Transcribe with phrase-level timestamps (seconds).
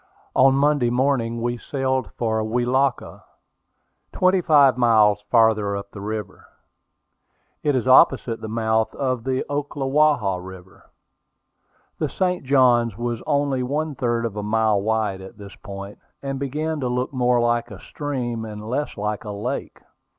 [0.35, 3.21] On Monday morning we sailed for Welaka,
[4.11, 6.47] twenty five miles farther up the river.
[7.61, 10.89] It is opposite the mouth of the Ocklawaha River.
[11.99, 12.43] The St.
[12.43, 16.87] Johns was only one third of a mile wide at this point, and began to
[16.89, 19.81] look more like a stream and less like a lake.